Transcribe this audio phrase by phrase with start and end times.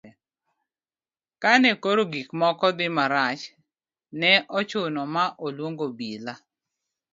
[1.41, 3.43] kane koro gik moko dhi marach,
[4.19, 6.33] ne ochuno ma oluong obila